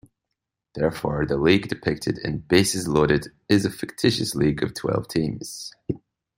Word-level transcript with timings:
Therefore, 0.73 1.27
the 1.27 1.37
league 1.37 1.67
depicted 1.67 2.17
in 2.17 2.39
"Bases 2.39 2.87
Loaded" 2.87 3.27
is 3.47 3.65
a 3.65 3.69
fictitious 3.69 4.33
league 4.33 4.63
of 4.63 4.73
twelve 4.73 5.07
teams. 5.07 5.73